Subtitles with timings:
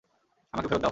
[0.53, 0.89] আমাকে ফেরত দাও!